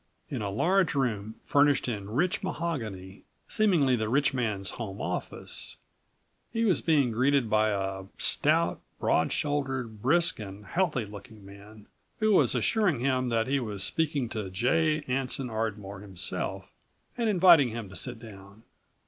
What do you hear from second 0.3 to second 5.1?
In a large room furnished in rich mahogany, seemingly the rich man's home